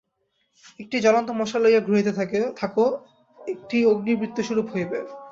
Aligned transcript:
একটি 0.79 0.97
জ্বলন্ত 0.99 1.29
মশাল 1.31 1.61
লইয়া 1.63 1.81
ঘুরাইতে 1.81 2.11
থাক, 2.17 2.31
একটি 3.39 3.77
অগ্নির 3.85 4.19
বৃত্তস্বরূপ 4.21 4.67
হইবে। 4.73 4.99